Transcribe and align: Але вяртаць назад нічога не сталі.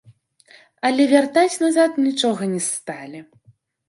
Але 0.87 1.03
вяртаць 1.11 1.59
назад 1.63 1.99
нічога 2.05 2.47
не 2.55 2.61
сталі. 2.69 3.23